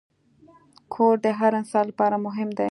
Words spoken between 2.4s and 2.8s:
دی.